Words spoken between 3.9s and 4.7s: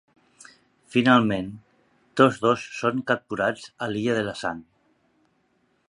l'Illa de la Sang.